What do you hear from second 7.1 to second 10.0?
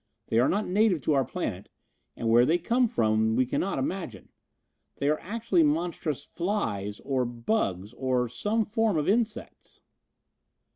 bugs, or some form of insects."